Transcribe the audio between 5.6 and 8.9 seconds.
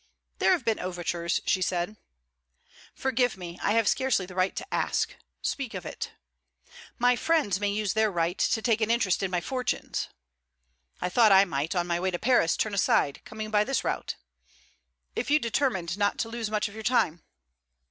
of it!' 'My friends may use their right to take an